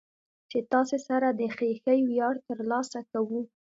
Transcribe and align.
چې 0.49 0.59
تاسې 0.71 0.97
سره 1.07 1.27
د 1.31 1.41
خېښۍ 1.55 1.99
وياړ 2.09 2.35
ترلاسه 2.49 2.99
کو. 3.11 3.19